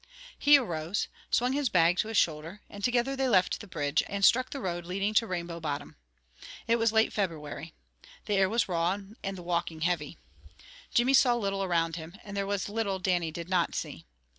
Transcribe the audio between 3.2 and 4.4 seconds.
left the bridge, and